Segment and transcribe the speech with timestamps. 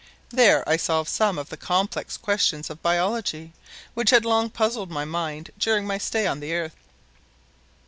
[0.31, 3.53] There I solved some of the complex questions of Biology
[3.93, 6.75] which had long puzzled my mind during my stay on the Earth.